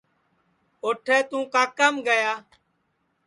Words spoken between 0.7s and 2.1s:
اوٹھے تُوں کاکام